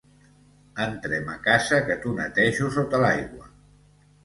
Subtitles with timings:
[0.85, 3.49] Entrem a casa que t'ho netejo sota l'aigua.